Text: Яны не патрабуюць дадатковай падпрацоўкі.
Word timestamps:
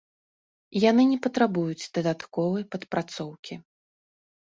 Яны 0.83 1.03
не 1.09 1.19
патрабуюць 1.25 1.89
дадатковай 1.97 2.63
падпрацоўкі. 2.77 3.53